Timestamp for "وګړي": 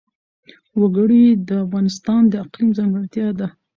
0.79-1.23